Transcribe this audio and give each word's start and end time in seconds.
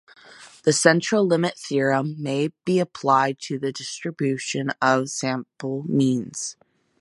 The 0.63 0.73
central 0.73 1.27
limit 1.27 1.59
theorem 1.59 2.15
may 2.17 2.49
be 2.65 2.79
applied 2.79 3.37
to 3.41 3.59
the 3.59 3.71
distribution 3.71 4.71
of 4.81 5.01
the 5.03 5.07
sample 5.09 5.83
means. 5.87 6.57